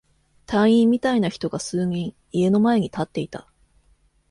[0.47, 3.47] 隊員みたいな人が数人、家の前に立っていた。